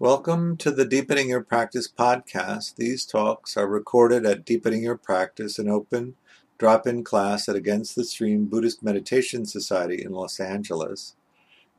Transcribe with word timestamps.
Welcome 0.00 0.56
to 0.56 0.70
the 0.70 0.86
Deepening 0.86 1.28
Your 1.28 1.42
Practice 1.42 1.86
podcast. 1.86 2.76
These 2.76 3.04
talks 3.04 3.54
are 3.54 3.68
recorded 3.68 4.24
at 4.24 4.46
Deepening 4.46 4.82
Your 4.82 4.96
Practice, 4.96 5.58
an 5.58 5.68
open 5.68 6.14
drop 6.56 6.86
in 6.86 7.04
class 7.04 7.50
at 7.50 7.54
Against 7.54 7.96
the 7.96 8.04
Stream 8.04 8.46
Buddhist 8.46 8.82
Meditation 8.82 9.44
Society 9.44 10.02
in 10.02 10.12
Los 10.12 10.40
Angeles. 10.40 11.16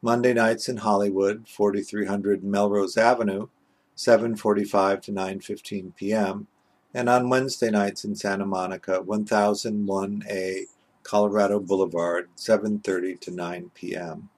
Monday 0.04 0.36
nights 0.36 0.70
in 0.70 0.78
Hollywood, 0.78 1.48
4300 1.48 2.44
Melrose 2.44 2.96
Avenue, 2.96 3.48
7:45 3.98 5.02
to 5.02 5.12
9:15 5.12 5.96
p.m., 5.96 6.46
and 6.94 7.10
on 7.10 7.28
Wednesday 7.28 7.72
nights 7.72 8.06
in 8.06 8.16
Santa 8.16 8.46
Monica, 8.46 9.02
1001A 9.04 10.66
Colorado 11.02 11.60
Boulevard, 11.60 12.30
7:30 12.38 13.20
to 13.20 13.32
9 13.32 13.72
p.m. 13.74 14.30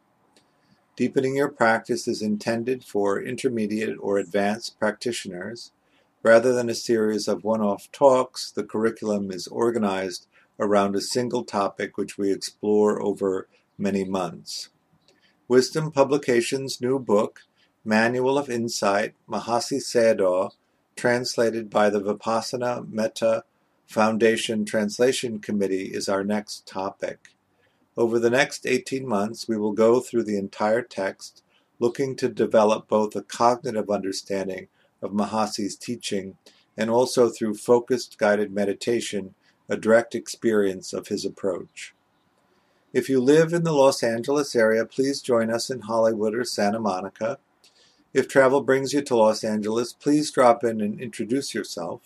Deepening 0.96 1.36
your 1.36 1.50
practice 1.50 2.08
is 2.08 2.22
intended 2.22 2.84
for 2.84 3.20
intermediate 3.20 3.98
or 4.00 4.20
advanced 4.20 4.78
practitioners. 4.78 5.72
Rather 6.22 6.54
than 6.54 6.70
a 6.70 6.76
series 6.76 7.28
of 7.28 7.44
one-off 7.44 7.92
talks, 7.92 8.52
the 8.52 8.64
curriculum 8.64 9.32
is 9.32 9.48
organized 9.48 10.28
around 10.60 10.96
a 10.96 11.02
single 11.02 11.44
topic 11.44 11.98
which 11.98 12.18
we 12.18 12.32
explore 12.32 13.02
over 13.02 13.48
many 13.76 14.04
months. 14.04 14.70
Wisdom 15.48 15.92
Publications' 15.92 16.80
new 16.80 17.00
book, 17.00 17.42
Manual 17.84 18.38
of 18.38 18.48
Insight, 18.50 19.14
Mahasi 19.28 19.80
Sayadaw, 19.80 20.52
translated 20.96 21.72
by 21.72 21.90
the 21.90 22.02
Vipassana 22.02 22.88
Metta 22.88 23.44
Foundation 23.88 24.64
Translation 24.64 25.40
Committee, 25.40 25.86
is 25.86 26.08
our 26.08 26.24
next 26.24 26.68
topic. 26.68 27.30
Over 27.96 28.18
the 28.18 28.30
next 28.30 28.66
18 28.66 29.08
months, 29.08 29.48
we 29.48 29.58
will 29.58 29.74
go 29.74 30.00
through 30.00 30.24
the 30.24 30.38
entire 30.38 30.82
text, 30.82 31.44
looking 31.80 32.16
to 32.16 32.28
develop 32.28 32.88
both 32.88 33.16
a 33.16 33.22
cognitive 33.22 33.90
understanding 33.90 34.68
of 35.02 35.12
Mahasi's 35.12 35.76
teaching 35.76 36.38
and 36.76 36.90
also 36.90 37.30
through 37.30 37.54
focused 37.54 38.18
guided 38.18 38.52
meditation, 38.52 39.36
a 39.70 39.78
direct 39.78 40.16
experience 40.16 40.92
of 40.92 41.10
his 41.10 41.24
approach. 41.24 41.94
If 42.94 43.10
you 43.10 43.22
live 43.22 43.54
in 43.54 43.64
the 43.64 43.74
Los 43.74 44.02
Angeles 44.02 44.56
area, 44.56 44.86
please 44.86 45.22
join 45.22 45.52
us 45.52 45.70
in 45.70 45.82
Hollywood 45.82 46.36
or 46.36 46.44
Santa 46.44 46.80
Monica. 46.80 47.38
If 48.14 48.28
travel 48.28 48.62
brings 48.62 48.94
you 48.94 49.02
to 49.04 49.16
Los 49.16 49.44
Angeles, 49.44 49.94
please 49.94 50.32
drop 50.32 50.64
in 50.64 50.82
and 50.82 51.00
introduce 51.00 51.54
yourself. 51.54 52.02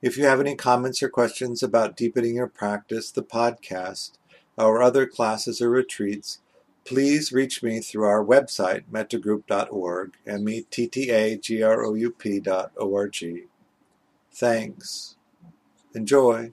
If 0.00 0.16
you 0.16 0.24
have 0.24 0.40
any 0.40 0.56
comments 0.56 1.02
or 1.02 1.08
questions 1.08 1.62
about 1.62 1.96
deepening 1.96 2.36
your 2.36 2.48
practice, 2.48 3.10
the 3.12 3.22
podcast, 3.22 4.12
our 4.58 4.82
other 4.82 5.06
classes 5.06 5.60
or 5.60 5.70
retreats, 5.70 6.40
please 6.84 7.32
reach 7.32 7.62
me 7.62 7.80
through 7.80 8.04
our 8.04 8.24
website, 8.24 8.84
mettagroup.org, 8.92 10.12
M-E-T-T-A-G-R-O-U-P 10.26 10.80
dot 12.40 12.72
O-R-G. 12.76 13.44
Thanks. 14.32 15.16
Enjoy. 15.94 16.52